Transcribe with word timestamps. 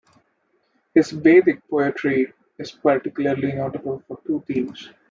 His 0.95 1.11
Vedic 1.11 1.61
poetry 1.69 2.33
is 2.57 2.71
particularly 2.71 3.51
notable 3.51 3.99
for 4.07 4.19
two 4.25 4.43
themes. 4.47 4.89